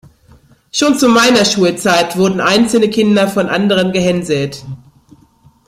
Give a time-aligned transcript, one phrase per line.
[0.71, 4.65] Schon zu meiner Schulzeit wurden einzelne Kinder von anderen gehänselt.